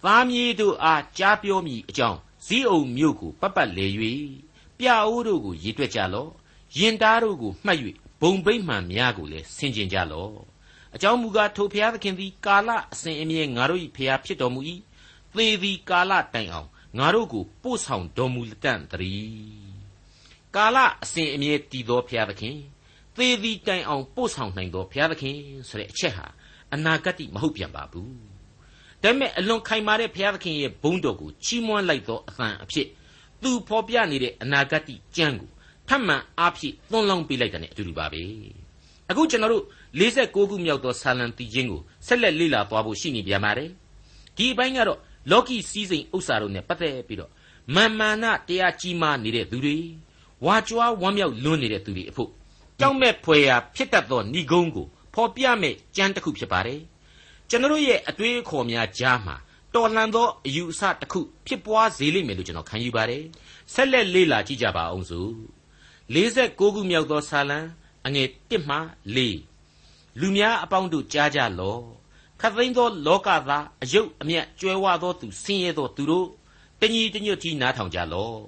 [0.03, 3.87] သားမြေးတို့အားကြားပြောမိအကြောင်းဇီးအောင်မြို့ကိုပတ်ပတ်လေ၍
[4.77, 6.31] ပြအိုးတို့ကိုရေတွက်ကြလော့
[6.77, 7.79] ရင်သားတို့ကိုမှတ်၍
[8.21, 10.33] ဘုံဗိမ့်မှန်များကိုလည်းဆင်ကျင်ကြလော့
[10.95, 14.61] အကြောင်းမူကားထိုဖျားသခင်သည်ကာလအစဉ်အမြဲငါတို့၏ဖျားဖြစ်တော်မူ၏
[15.33, 19.77] သေသည်ကာလတိုင်အောင်ငါတို့ကိုပို့ဆောင်တော်မူတတ်တည်း
[20.55, 22.57] ကာလအစဉ်အမြဲတည်သောဖျားသခင်
[23.17, 25.35] သေသည်တိုင်အောင်ပို့ဆောင်နိုင်သောဘုရားသခင်
[25.69, 26.25] ဆိုတဲ့အချက်ဟာ
[26.73, 28.11] အနာဂတ်မဟုတ်ပြန်ပါဘူး
[29.03, 32.87] ဒါပေမဲ့အလွန်ခိုင်မာတဲ့ဘုရားသခင်ရဲ့ဘုန်းတော်ကိုချီးမွမ်းလိုက်သောအသံအဖြစ်
[33.41, 34.83] သူဖော်ပြနေတဲ့အနာဂတ်
[35.17, 35.49] ကြံကို
[35.87, 38.21] ထပ်မံအားဖြင့်သွန်လောင်းပေးလိုက်တဲ့အတူတူပါပဲ
[39.09, 39.65] အခုကျွန်တော်တို့
[39.99, 43.69] 46ခုမြောက်သောဆာလံတီချင်းကိုဆက်လက်လေ့လာသွားဖို့ရှိနေပြန်ပါတယ်
[44.37, 44.99] ဒီအပိုင်းကတော့
[45.31, 47.31] လောကီစည်းစိမ်ဥစ္စာတို့နဲ့ပတ်သက်ပြီးတော့
[47.75, 49.77] မာမာနတရားကြီးမားနေတဲ့သူတွေ
[50.45, 52.31] ဝါကြွားဝမ်းမြောက်လွန်းနေတဲ့သူတွေအဖို့
[52.79, 56.81] ကြောက်မဲ့ဖွယ်ရာဖြစ်တတ်သောဏိဂုံးကိုဖော်ပြမဲ့ကြမ်းတစ်ခုဖြစ်ပါတယ်
[57.49, 59.35] ကျွန်တော်ရဲ့အတွေးအခေါ်များကြားမှာ
[59.73, 63.23] တော်လှန်သောအယူအဆတစ်ခုဖြစ်ပွားစေလိမ့်မယ်လို့ကျွန်တော်ခံယူပါတယ်
[63.73, 65.31] ဆက်လက်လေ့လာကြည့်ကြပါအောင်စို့
[66.13, 67.59] 46ခုမြောက်သောစာလံ
[68.05, 68.77] အငယ်1မှ
[69.47, 71.81] 4လူများအပေါင်းတို့ကြားကြလော့
[72.41, 76.27] ခတ်သိမ်းသောလောကသားအယုတ်အမျက်ကျွဲဝသောသူဆင်းရဲသောသူတို့
[76.79, 78.39] တညီတညွတ်ကြီးနားထောင်ကြလော့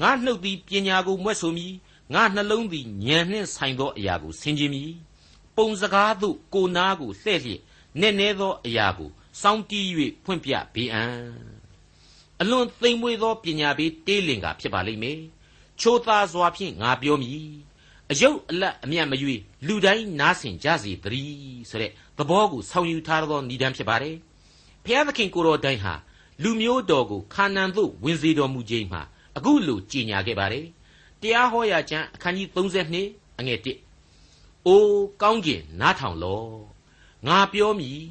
[0.00, 1.74] ငါနှုတ်သည်ပညာကိုမွဲ့ဆိုမည်
[2.14, 4.84] ငါနှလုံးသည်ဉာဏ်နှင့်ဆိုင်သောအရာကိုဆင်ခြင်မိ
[5.56, 7.60] ပုံစကားသို့ကိုနာကိုလှဲ့လျက်
[8.00, 9.10] နက်နဲသောအရာကို
[9.42, 9.86] စောင်းတီး၍
[10.24, 11.12] ဖွင့်ပြပေးအံ့
[12.40, 15.20] အလွန်သိမ်မွေ့သောပညာပေးတေးလင်ကဖြစ်ပါလိမ့်မယ်
[15.80, 17.48] ချိုးသားစွာဖြင့်ငါပြောမည်
[18.10, 19.34] အယုတ်အလတ်အမြတ်မရွေ
[19.66, 24.16] လူတိုင်းနားဆင်ကြစေတည်းဆိုတဲ့သဘောကိုဆောင်ယူထားသောဏ္ဍန်ဖြစ်ပါတယ်
[24.84, 25.94] ဘုရားသခင်ကိုတော်တိုင်ဟာ
[26.42, 29.02] လူမျိုးတော်ကိုခါနန်သို့ဝင်စေတော်မူခြင်းမှာ
[29.36, 30.66] အခုလိုကြည်ညာခဲ့ပါတယ်
[31.22, 36.50] တရားဟောရာကျမ်းအခန်းကြီး32အငယ်1အိုးကောင်းကျင်နားထောင်လော့
[37.26, 38.02] ငါပြောမည်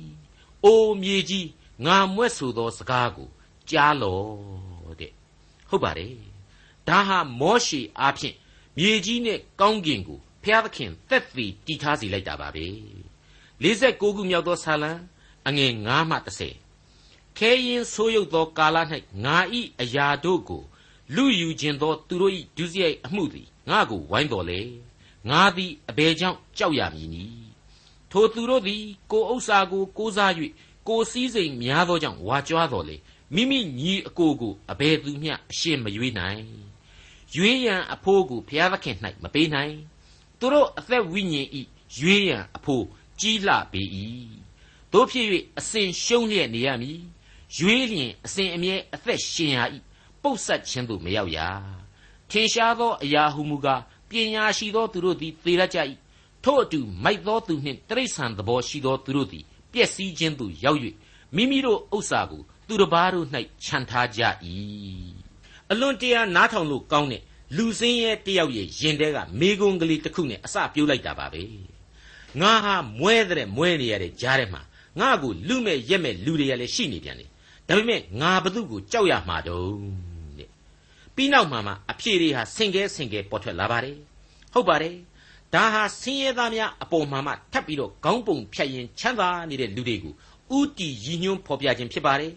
[0.64, 1.48] အိုးမြေကြီး
[1.86, 3.30] ငါမွဲ့ဆိုသောစကားကို
[3.70, 5.12] ကြားလော့တဲ့
[5.70, 6.14] ဟုတ်ပါတယ်
[6.88, 8.36] ဒါဟာမောရှေအားဖြင့်
[8.78, 12.66] မြေကြီးနဲ့ကောင်းကင်ကိုဖျားသခင်သက်သေတည်ထားစေလိုက်တာပါပဲ
[13.64, 14.92] 46ခုမြောက်သောဆာလံ
[15.48, 16.18] အငယ်9မှ
[16.78, 18.78] 30ခဲရင်ဆိုးရုပ်သောကာလ၌
[19.26, 20.64] ငါဤအရာတို့ကို
[21.16, 24.62] လူယူခြင်းသောသူတို့၏ဒုစရိုက်အမှုသည်ငါကိုဝိုင်းတော်လေ
[25.30, 27.48] ငါသည်အဘယ်ကြောင့်ကြောက်ရမည်နည်း
[28.12, 30.32] ထိုသူတို့သည်ကိုဥစ္စာကိုကိုးစား၍
[30.88, 32.98] ကိုစည်းစိမ်များသောကြောင့်ဝါကြွားတော်လေ
[33.36, 36.42] မိမိညီအကိုကိုအဘယ်သူမျှအရှင်းမရွေးနိုင်
[37.36, 39.76] ရွေးရန်အဖိုးကိုဘုရားသခင်၌မပေးနိုင်
[40.40, 41.62] သူတို့အသက်ဝိညာဉ်ဤ
[42.00, 42.86] ရွေးရန်အဖိုး
[43.20, 43.82] ကြီးလှပေ၏
[44.94, 45.28] တို့ဖြစ်၍
[45.60, 47.00] အစဉ်ရှုံးလျက်နေရမည်
[47.58, 49.60] ရွေးလျင်အစဉ်အမြဲအသက်ရှင်ရ၏
[50.28, 51.40] ပုတ်ဆက်ခြင်းသို့မရောက်ရ
[52.32, 55.78] ထင်ရှားသောအရာဟုမူကားပညာရှိသောသူတို့သည်သေရကြ၏
[56.44, 60.80] ထို့အတူမိုက်သောသူနှင့်တိရစ္ဆာန်သဘောရှိသောသူတို့သည်ပျက်စီးခြင်းသို့ရောက်၍
[61.36, 63.28] မိမိတို့ဥစ္စာကိုသူတစ်ပါးတို့၌
[63.64, 64.22] ခြံထားကြ၏
[65.72, 67.22] အလွန်တရာနားထောင်လို့ကောင်းတဲ့
[67.58, 71.44] လူစင်းရဲ့တယောက်ရဲ့ရင်ထဲကမေကွန်ကလေးတစ်ခုနဲ့အစပြိုးလိုက်တာပါပဲ
[72.42, 74.62] ငါဟာမွဲတဲ့မွဲနေရတဲ့ကြားထဲမှာ
[75.00, 77.30] ငါ့ကိုလူမဲ့ရက်မဲ့လူတွေကလည်းရှိနေပြန်တယ်
[77.68, 80.07] ဒါပေမဲ့ငါဘသူ့ကိုကြောက်ရမှာတုံး
[81.18, 83.98] ပြီးနောက်မှမှအဖြေတွေဟာဆင်ကဲဆင်ကဲပေါ်ထွက်လာပါတယ်
[84.54, 84.96] ဟုတ်ပါတယ်
[85.54, 90.14] ဒါဟာဆင်းရဲသားများအပေါ်မှာမှထပ်ပြီးတော့ခေါင်းပုံဖြတ်ရင်ချမ်းသာနေတဲ့လူတွေကို
[90.58, 92.34] ဥတီရည်ညွှန်းဖော်ပြခြင်းဖြစ်ပါတယ်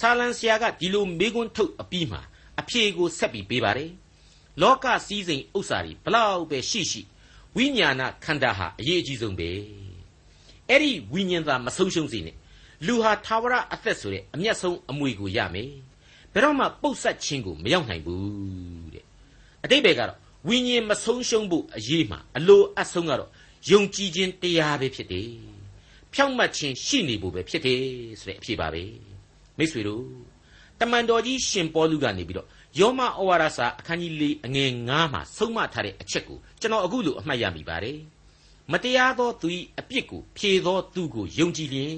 [0.00, 2.20] ဆာလံဆရာကဒီလိုမေးခွန်းထုတ်အပြီးမှာ
[2.60, 3.90] အဖြေကိုဆက်ပြီးပေးပါတယ်
[4.62, 7.00] လောကစည်းစိမ်ဥစ္စာတွေဘလောက်ပဲရှိရှိ
[7.56, 9.48] ဝိညာဏခန္ဓာဟာအရေးအကြီးဆုံးပဲ
[10.68, 12.36] အဲ့ဒီဝိညာဉ်သာမဆုံးရှုံးစေနဲ့
[12.86, 15.70] လူဟာသာဝရအသက်ဆိုတဲ့အမျက်ဆုံးအမွေကိုရမယ်
[16.34, 19.04] ဘယ်တော့မှပုတ်ဆက်ခြင်းကိုမရောက်နိုင်ဘူးတဲ့
[19.64, 20.18] အတိတ်ဘယ်ကတော့
[20.48, 23.30] ဝိညာဉ်မဆုံးရှုံးဖို့အရေးမှာအလိုအဆုံးကတော့
[23.70, 25.30] ယုံကြည်ခြင်းတရားပဲဖြစ်တယ်
[26.14, 27.82] ဖြောင့်မတ်ခြင်းရှိနေဖို့ပဲဖြစ်တယ်
[28.20, 28.82] ဆိုတဲ့အဖြေပါပဲ
[29.58, 30.04] မိတ်ဆွေတို့
[30.80, 37.98] တမန်တော်ကြီးရှင်ပေါလုကနေပြီးတော့ယောမဩဝါဒစာအခန်းကြီး၄အငယ်9မှာဆုံးမထားတဲ့အချက်ကိုကျွန်တော်အခုလိုအမှတ်ရမိပါတယ်
[38.72, 41.96] မတရားသောသူ၏အပြစ်ကိုဖြေသောသူကိုယုံကြည်လျင်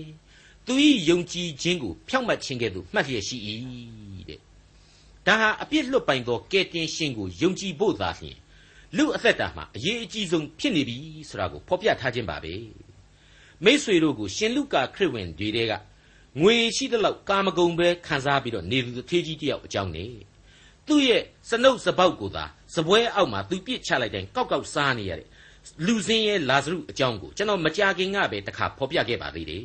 [0.66, 0.74] သူ၏
[1.08, 3.36] ယုံကြည်ခြင်းကိုဖြောင့်မတ်ခြင်းကဲ့သို့မှတ်လျက်ရှိ၏
[5.26, 8.38] ဒါဟာအပြစ်လွတ်ပိုင်သောကယ်တင်ရှင်ကိုယုံကြည်ဖို့သာလျှင်
[8.96, 10.96] လူအသက်တာမှာအရေးအကြီးဆုံးဖြစ်နေပြီ
[11.28, 12.54] ဆိုတာကိုဖော်ပြထားခြင်းပါပဲ
[13.64, 15.72] မိษွေတို့ကိုရှင်လုကာခရစ်ဝင်တွေတဲက
[16.40, 20.04] ငွေရှိသလောက်ကာမဂုဏ်ပဲခံစားပြီးတော့နေသူတစ်ထေးကြီးတယောက်အကြောင်းနေ
[20.86, 25.28] သူ့ရဲ့စနှုတ်စပေါက်ကိုသာစပွဲအောက်မှာသူပြစ်ချလိုက်တိုင်းကောက်ကောက်စားနေရတဲ့
[25.86, 29.64] လူစင်းရဲ့လာဇရုအကြောင်းကိုကျွန်တော်မကြခင်ကပဲတခါဖော်ပြခဲ့ပါသေးတယ်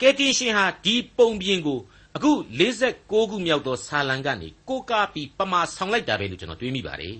[0.00, 1.78] ကယ်တင်ရှင်ဟာဒီပုံပြင်ကို
[2.16, 2.32] အခု
[2.76, 7.14] 46ခုမြောက်သောဆာလံကနေကိုကားပြီးပမာဆောင်လိုက်တာပဲလို့ကျွန်တော်တွေးမိပါတယ်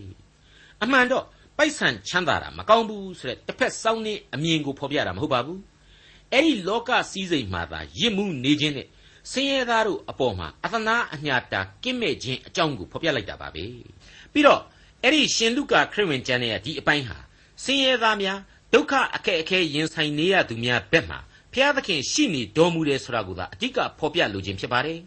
[0.82, 1.24] အမှန်တော့
[1.58, 5.60] ပိုက်ဆံချမ်းသာတာမကောင်းဘူးဆိုတဲ့တစ်ဖက်စောင်းနေအမြင်ကိုဖော်ပြတာမဟုတ်ပါဘူး
[6.32, 8.86] အဲ့ဒီလောကစည်းစိမ်မှာသာရစ်မှုနေခြင်းနဲ့
[9.30, 13.64] ဆင်းရဲသားတို့အပေါ်မှာအသနာအညာတာကင်းမဲ့ခြင်းအကြောင်းကိုဖော်ပြလိုက်တာပါပဲ
[14.32, 14.60] ပြီးတော့
[15.02, 17.18] အဲ့ဒီရှင်လုကာခရစ်ဝင်ကျမ်းရဲ့ဒီအပိုင်းဟာ
[17.64, 18.38] ဆင်းရဲသားများ
[18.72, 21.18] ဒုက္ခအခက်အခဲရင်ဆိုင်နေရသူများဘက်မှာ
[21.52, 25.00] ဖျားသခင်ရှိနေတော်မူတယ်ဆိုတာကိုသာအဓိကဖော်ပြလိုခြင်းဖြစ်ပါတယ်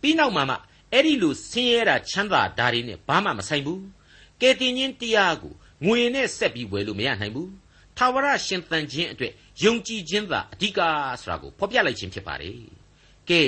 [0.00, 0.56] ပြီးနောက်မှာမှ
[0.92, 3.82] အဲ့ဒီလိုဆင်းရဲတာချမ်းသာတာတွေနဲ့ဘာမှမဆိုင်ဘူး
[4.40, 5.52] ကယ်တင်ခြင်းတရားကို
[5.84, 7.50] ငွေနဲ့ဆက်ပြီးဝယ်လို့မရနိုင်ဘူး
[7.96, 10.80] ထာဝရရှင်သန်ခြင်းအတွက်ယုံကြည်ခြင်းသာအဓိက
[11.20, 12.58] ဆိုတာကိုဖော်ပြလိုက်ခြင်းဖြစ်ပါတယ်
[13.30, 13.42] ကဲ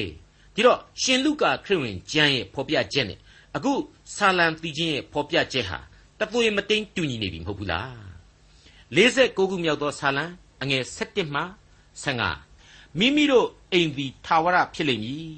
[0.55, 3.19] ဒီတော့ရှင်လုကာခရစ်ဝင်ကျမ်းရဲ့ဖော်ပြချက်နဲ့
[3.57, 3.73] အခု
[4.17, 5.79] ဆာလံပီချင်းရဲ့ဖော်ပြချက်ဟာ
[6.21, 7.97] တသွေမတိန်တူညီနေပြီမဟုတ်ဘူးလား
[8.97, 10.25] 49ခုမြောက်သောဆာလံ
[10.63, 11.43] အငယ်7မှ
[12.05, 15.33] 15မိမိတို့အိမ်သည်ထာဝရဖြစ်လိမ့်မည်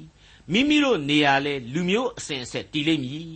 [0.51, 3.31] မိမိတို့နေရာလဲလူမျိုးအစဉ်အဆက်တည်လိမ့်မည်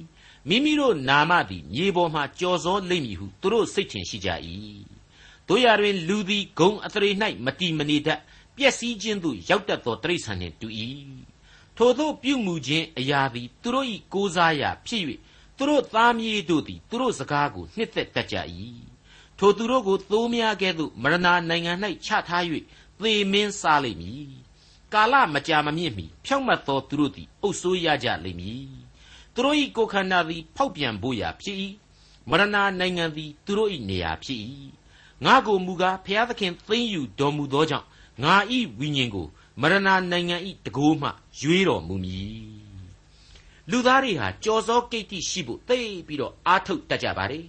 [0.49, 4.29] မိမိတို့နာမသည်မြေပေါ်မှကြော်စောလိမ့်မည်ဟုသူတို့စိတ်ထင်ရှိကြ၏
[5.47, 7.11] တို့ရတွင်လူသည်ဂုံအသရေ၌
[7.45, 8.19] မတီမနေတတ်
[8.57, 10.67] ပျက်စီးခြင်းသို့ရောက်တတ်သောတိရစ္ဆာန်နှင့်တူ၏
[11.77, 15.03] ထိုသို့ပြုမှုခြင်းအရာသည်သူတို့၏ကိုးစားရာဖြစ်၍
[15.57, 18.37] သူတို့သားမြေးတို့သည်သူတို့စကားကိုနှစ်သက်တတ်ကြ၏
[19.39, 21.73] ထိုသူတို့ကိုသိုးများကဲ့သို့မရဏနိုင်ငံ၌
[22.05, 22.43] ချထား၍
[23.01, 24.27] သေမင်းစားလိမ့်မည်
[24.93, 28.67] ကာလမကြာမမြင့်မီဖြောင့်မတ်သောသူတို့သည်အုပ်ဆိုးရကြလိမ့်မည်
[29.33, 31.57] သူတို့၏ကိုယ်ခန္ဓာသည်ဖောက်ပြန်ဖို့ရာဖြစ်၏
[32.29, 32.43] မရဏ
[32.79, 34.41] နိုင်ငံသည်သူတို့၏နေရာဖြစ်၏
[35.25, 37.87] ငါကိုမူကားဖျားသခင်သိမ့်ယူတော်မူသောကြောင့်
[38.23, 39.27] ငါဤဝိညာဉ်ကို
[39.61, 39.77] မရဏ
[40.11, 42.55] နိုင်ငံဤတကိုးမှရွေးတော်မူမည်
[43.71, 47.39] လူသားတွေဟာကြော်စောကိတ္တိရှိဖို့သိပြီးတော့အာထုတ်တတ်ကြပါလေ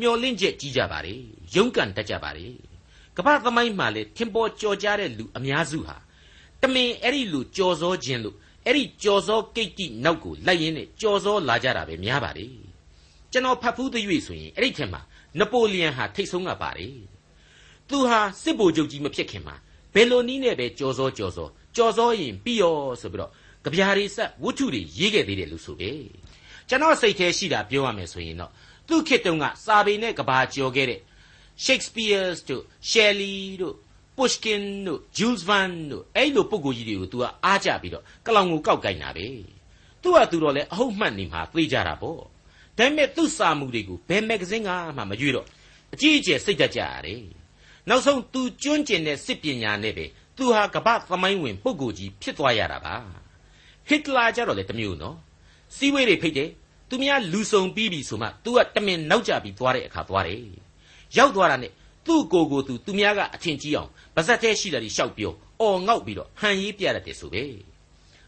[0.00, 1.14] မျော်လင့်ချက်ကြီးကြပါလေ
[1.54, 2.46] ရုန်းကန်တတ်ကြပါလေ
[3.18, 5.96] ကမ္ဘာသမိုင်းမှာလေထင်ပေါ်ကြော်ကြားတဲ့လူအများစုဟာ
[6.62, 12.46] တမင်အဲ့ဒီလူကြော်စောခြင်းလို့အဲ့ဒီကြော်စောကိတ္တိနောက်ကိုလိုက်ရင်းနဲ့ကြော်စောလာကြတာပဲများပါလေ
[13.32, 15.00] ကျွန်တော်ဖတ်ဖူးသရွေ့ဆိုရင်အဲ့ဒီထက်မှာ
[15.38, 16.94] နပိုလီယန်ဟာထိတ်ဆုံးကပါတယ်
[17.88, 19.54] သူဟာစစ်ဗိုလ်ချုပ်ကြီးမဖြစ်ခင်မှာ
[19.94, 23.30] ဘယ်လိုနည်းနဲ့ပဲကြော်စောကြော်စောကြော်စောရင်ပြီးရောဆိုပြီးတော့
[23.64, 25.90] ကြပြားတွေဆက်ဝတ္ထုတွေရေးခဲ့သေးတယ်လို့ဆိုပဲ
[26.68, 28.50] ကျွန်တော်စိတ်ထဲရှိတာပြောရမယ်ဆိုရင်တော့
[28.88, 31.00] သူ့ခေတ်တုန်းကစာပေနဲ့ကဘာကြော်ခဲ့တဲ့
[31.65, 33.75] Shakespeare တို့ Shelley တို့
[34.17, 39.27] Pushkin တို့ Jules Verne တို့အဲ့လိုပုံကိုကြီးတွေကို तू ကအားကြပြီးတော့ကလောင်ကိုကောက်ကင်တာပဲ
[40.01, 42.25] သူကသူတော့လဲအဟုတ်မှတ်နေမှာသိကြတာပေါ့ဒါ
[42.77, 45.45] ပေမဲ့သူ့စာမှုတွေကိုဘယ်မဂ္ဂဇင်းကမှမကြွေတော့
[45.93, 47.23] အကြီးအကျယ်စိတ်သက်ကြရတယ်
[47.89, 50.05] နောက်ဆုံး तू ကျွန်းကျင်တဲ့စစ်ပညာနဲ့ပဲ
[50.37, 52.95] သူဟာကမ္ဘာသမိုင်းဝင်ပုဂ္ဂိုလ်ကြီးဖြစ်သွားရတာပါ
[53.89, 55.17] ဟစ်တလာကြတော့လေတမျိုးနော်
[55.75, 56.49] စီးဝေးတွေဖိတ်တယ်
[56.89, 60.41] သူများလူဆုံပြီးပြီဆိုမှ तू ကတမင်နောက်ကျပြီးသွားတဲ့အခါသွားတယ်
[61.16, 61.72] ရောက်သွားတာနဲ့
[62.06, 67.42] သူ့ကိုယ်ကိုသူသူများကအထင်ကြီးအောင်ဗဇက်သေးရှိတာတွေရှောက်ပြောအော်ငေါက်ပြီးတော့ဟန်ရေးပြရတယ်ဆိုပဲ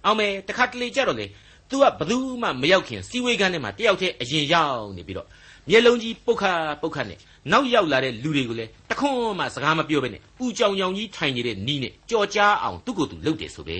[0.04, 1.26] အောင်မယ်တခါတလေကြတော့လေ
[1.70, 5.26] तू ကဘသူမှမရောက်ခင်စီဝေးကန်းထဲမှာတယောက်တည်းအရင်ရောက်နေပြီးတော့
[5.68, 7.18] မျက်လုံးကြီးပုတ်ခါပုတ်ခါနဲ့
[7.52, 13.78] နောက်ရောက်လာတဲ့လူတွေကိုလည်းတခွန်းမှစကားမပြောဘဲနဲ့ဥကြောင်ကြောင်ကြီးထိုင်နေတဲ့နီးနဲ့ကြော်ကြားအောင်သူ့ကိုယ်သူလှုပ်တယ်ဆိုပဲ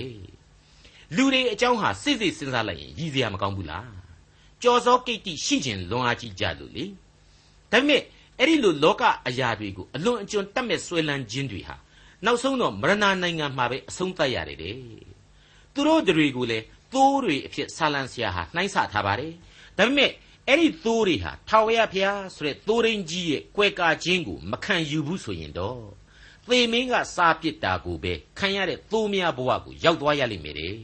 [1.17, 3.89] လူတွေအကြောင်းဟာစိတ်စိတ်စဉ်းစားလိုက်ရင်ရည်စရာမကောင်းဘူးလား
[4.63, 6.85] ကြော်စောကိတ္တိရှိခြင်းလွန်အားကြီးကြလို့လေ
[7.73, 8.03] ဒါပေမဲ့
[8.41, 11.77] အဲ့ဒီလိုလောကအရာတွေကိုအလွန်အကျွံတတ်မဲ့ဆွဲလန်းခြင်းတွေဟာ
[12.25, 14.77] နောက်ဆုံးတော့မရဏနိုင်ငံမှာပဲအဆုံးသတ်ရတယ်တဲ့
[15.75, 19.33] သူတို့တွေကိုလည်းသိုးတွေအဖြစ်ဆာလံဆရာဟာနှိုင်းဆထားပါတယ်
[19.77, 20.11] ဒါပေမဲ့
[20.49, 25.81] အဲ့ဒီသိုးတွေဟာထာဝရဘုရားဆိုတဲ့သိုးရင်းကြီးရဲ့ကွဲကာခြင်းကိုမခံယူဘူးဆိုရင်တော့
[26.49, 30.75] သေမင်းကစားပစ်တာကိုပဲခံရတဲ့သိုးများဘဝကိုရောက်သွားရလိမ့်မယ်တဲ့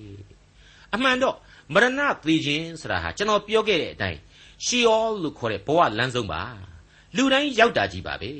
[0.94, 1.36] အမှန်တော့
[1.74, 4.18] မရဏသေခြင်းဆိုတာဟာကျွန်တော်ပြောခဲ့တဲ့အတိုင်း
[4.64, 6.42] ရှီယောလို့ခေါ်တဲ့ဘဝလမ်းဆုံးပါ
[7.16, 8.30] လူတိုင်းရောက်တာကြီးပါပဲ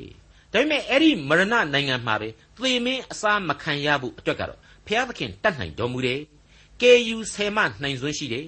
[0.53, 6.19] ဒါပေမဲ့အဲ့ဒီမရဏနိုင်ငံမှာပဲသေမင်းအစားမခံရဖို့အတွက်ကတော့ဘုရားသခင်တတ်နိုင်တော်မူတယ်
[6.81, 8.47] ကေယူဆယ်မနိုင်စွမ်းရှိတယ်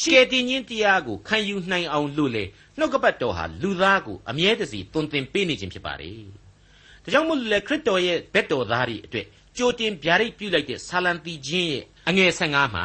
[0.00, 2.44] ရှေတင်ချင်းတရားကိုခံယူနိုင်အောင်လို့လေ
[2.78, 6.20] နှုတ်ကပတ်တော်ဟာလူသားကိုအမြဲတစေတွင်တင်ပေးနေခြင်းဖြစ်ပါတယ်။
[7.04, 12.84] ဒါကြောင့်မို့လေခရစ်တော်ရဲ့ဘက်တော်သားတွေအတွက်ကြိုတင်ဗျာဒိတ်ပြုလိုက်တဲ့ဆာလံတီချင်းရဲ့အငယ်15မှာ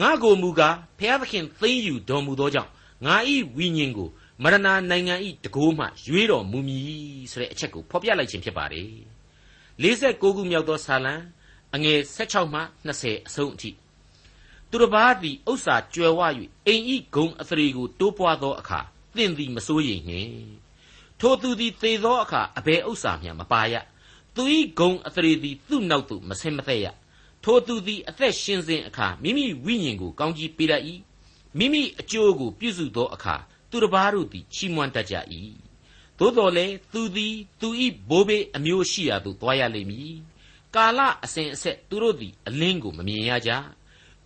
[0.00, 2.70] ငါကိုမူကားဖျားသခင်သိမ့်ယူတော်မူသောကြောင့်
[3.06, 4.08] ငါဤဝိညာဉ်ကို
[4.42, 4.56] မရဏ
[4.90, 8.90] နိုင်ငံဤတကိုးမှရွေးတော်မူမည်ဆိုတဲ့အချက်ကိုဖော်ပြလိုက်ခြင်းဖြစ်ပါတယ်။
[9.82, 11.14] 49ခုမြောက်သောဆာလံ
[11.74, 13.70] အငယ်16မှ20အဆုံးအထိ
[14.70, 16.20] သူတစ်ပါးသည်ဥစ္စာကြွယ်ဝ၍
[16.66, 18.80] အိမ်ဤဂုံအသရေကိုတိုးပွားသောအခါ
[19.16, 20.32] သင်သည်မစိုးရိမ်နှင့်
[21.20, 23.74] ထိုသူသည်သေသောအခါအဘယ်ဥစ္စာမျှမပါရ
[24.34, 26.86] သူဤဂုံအသရေသည်သူ့နောက်သို့မဆင်းမသက်ရ
[27.44, 30.82] ထိုသူသည်အသက်ရှင်စဉ်အခါမိမိဝိညာဉ်ကိုကောင်းကြီးပေးတတ်၏
[31.58, 33.36] မိမိအကျိုးကိုပြုစုသောအခါ
[33.70, 35.16] သူတစ်ပါးတို့သည်ချီးမွမ်းတတ်ကြ၏
[36.18, 40.14] သို့တော်လည်းသူသည်သူဤဘိုးဘေးအမျိုးရှိရာသို့သွားရလိမ့်မည်
[40.74, 43.56] ကာလအစဉ်အဆက်သူတို့သည်အလင်းကိုမမြင်ရကြဂ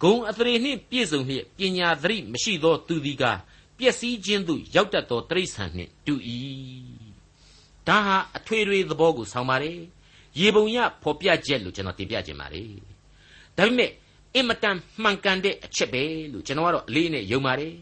[0.03, 3.25] ဂုံအသရေနှင့်ပြည့်စုံလျက်ပညာသတိမရှိသောသူသည်က
[3.79, 6.15] ပျက်စီးခြင်းသို့ရောက်တတ်သောတိရစ္ဆာန်နှင့်တူ၏
[7.89, 9.79] ဒါဟာအထွေထွေသဘောကိုဆောင်ပါတယ်
[10.41, 12.71] ရေပုံရဖော်ပြချက်လို့ကျွန်တော်တင်ပြခြင်းပါတယ်
[13.57, 13.91] ဒါပေမဲ့
[14.35, 16.03] အင်မတန်မှန်ကန်တဲ့အချက်ပဲ
[16.33, 17.75] လို့ကျွန်တော်ကတော့အလေးနဲ့ယုံပါတယ်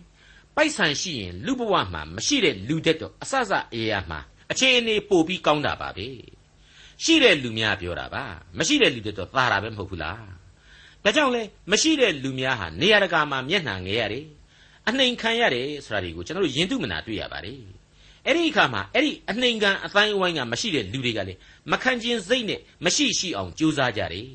[0.57, 4.21] ပိုက်ဆံရှိရင်လူဘဝမှာမရှိတဲ့လူတက်တော့အဆအဆအရာမှာ
[4.53, 6.07] အခြေအနေပို့ပြီးကောင်းတာပါပဲ
[7.05, 8.25] ရှိတဲ့လူများပြောတာပါ
[8.59, 10.23] မရှိတဲ့လူတက်တော့သာတာပဲမဟုတ်ဘူးလား
[11.05, 14.25] ဒါကြောင့်လဲမရှိတဲ့လူများဟာနေရာတကာမှာမျက်နှာငဲရတယ်
[14.89, 17.61] အနှိမ်ခံရတယ်ဆိုတာတွေကိုကျွန်တော်တို့ယဉ်တုမနာတွေ့ရပါတယ်
[18.27, 21.35] အဲ့ဒီအခါမှာအဲ့ဒီအနှိမ်ခံအတိုင်းအဝိုင်းကမရှိတဲ့လူတွေကလေ
[21.71, 24.29] မခံကျင်စိတ်နဲ့မရှိရှိအောင်ကြိုးစားကြတယ်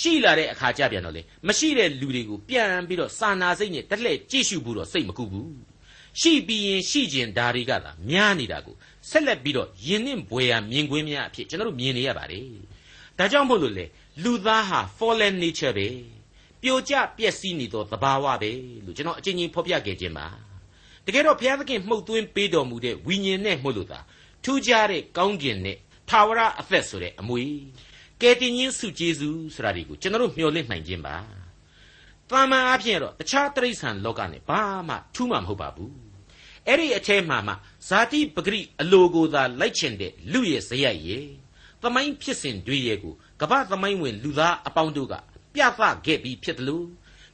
[0.00, 5.52] ရှိလာတဲ့အခါကျပြန်တော့လေမရှိတဲ့လူတွေကိုပြန်ပြီးတော့စာနာစိတ်နဲ့တက်လှည့်ကြည့်ရှုဖို့တော့စိတ်မကူဘူး
[6.20, 8.74] ရှိပြီးရင်ရှိကျင်ဓာတွေကသာများနေတာကို
[9.10, 12.46] ဆက်လက်ပြီးတော့ယဉ်နှင့်ဘွယ်ရမြင်ကွင်းများအဖြစ်ကျွန်တော်တို့မြင်နေရပါတယ်
[13.18, 13.86] ဒါကြောင့်မို့လို့လေ
[14.22, 15.88] လူသားဟာ fallen nature ပဲ
[16.62, 18.50] ပြိုကျပျက်စီးနေသောသဘာဝပဲ
[18.84, 20.26] လို့ကျွန်တော်အချင်းချင်းဖော်ပြခဲ့ခြင်းပါ
[21.06, 24.00] တကယ်တော့ဘုရားသခင်မှုတ်သွင်းပေးတော်မူတဲ့ဝိညာဉ်နဲ့မှုလို့သာ
[24.44, 25.76] ထူးခြားတဲ့ကောင်းကျင်နဲ့
[26.08, 27.42] ထာဝရအသက်ဆိုတဲ့အမွေ
[28.22, 31.16] ကယ်တင်ရှင်စုကျေးဇူးဆိုတာတွေကိုကျွန်တော်တို့မျှော်လင့်နိုင်ခြင်းပါ
[32.30, 35.94] တာမန်အဖြစ်တော့တခြားတိရစ္ဆာန်လောကနဲ့ဘာမှထူးမှမဟုတ်ပါဘူး
[36.66, 37.54] အဲ့ဒီအထဲမှာမှ
[37.88, 41.26] ဇာတိပဂရိအလိုကိုသာလိုက်ချင်တဲ့လူရဲ့ဇယိုက်ရဲ့
[41.82, 45.14] သမိုင်းဖြစ်စဉ်တွေရဲ့ကိုကမ္ဘာသမိုင်းဝင်လူသားအပေါင်းတို့က
[45.54, 46.86] ပြသခဲ့ပြီးဖြစ်တယ်လို့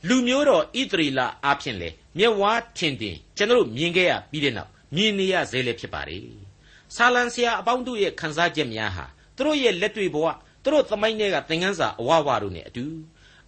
[0.08, 6.26] လူမျိုးတော်ဣသရေလအားဖြင့်လေမျက်ဝါးထင်တင်ကျွန်တော်မြင်ခဲ့ရပြီးတဲ့နောက်မြင်နေရစေလည်းဖြစ်ပါတယ်။
[6.94, 9.04] ဆာလံဆရာအပေါင်းတို့ရဲ့ခန်းစားချက်များဟာ
[9.36, 10.26] သူတို့ရဲ့လက်တွေ့ဘဝ
[10.62, 12.84] သူတို့သမိုင်းတွေကသင်ခန်းစာအဝဝတို့နဲ့အတူ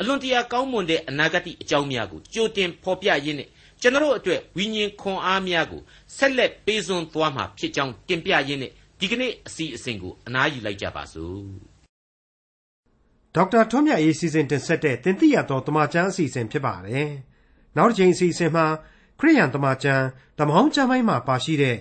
[0.01, 3.49] အလွန်တရာကောင်းမွန်တဲ့အနာဂတ်အကြောင်းများကိုကြိုတင်ဖော်ပြရင်းနဲ့
[3.81, 5.81] ကျွန်တော်အတွက်ဝိညာဉ်ခွန်အားများကို
[6.17, 11.43] ဆက်လက်ပေးစွန်းသွားမှာဖြစ်ကြောင်းတင်ပြရင်းနဲ့ဒီကနေ့အစီအစဉ်ကိုအနားယူလိုက်ကြပါစို့
[13.35, 17.11] ဒေါက်တာထွန်းမြတ်ရေးစီစဉ်တင်ဆက်တဲ့တင်ပြရသောတမချန်းအစီအစဉ်ဖြစ်ပါတယ်
[17.77, 18.67] နောက်တစ်ချိန်အစီအစဉ်မှာ
[19.21, 20.05] ခရိယန်တမချန်း
[20.39, 21.77] ဓမ္မဟောင်းကျမ်းပိုင်းမှာပါရှိတဲ့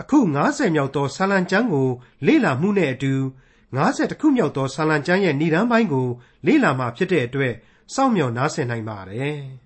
[0.00, 1.88] အခု90မြောက်သောဆာလံကျမ်းကို
[2.26, 3.12] လေ့လာမှုနဲ့အတူ
[3.72, 6.08] 50ခုမြောက်သောဆာလံကျမ်းရဲ့ဏ္ဍန်ပိုင်းကို
[6.46, 7.54] လေ့လာမှဖြစ်တဲ့အတွက်
[7.94, 9.38] စောင့်မျှော်နားဆင်နိုင်ပါတယ်။